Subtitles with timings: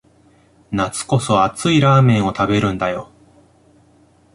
[0.71, 3.11] 夏こそ熱いラーメンを食べるんだよ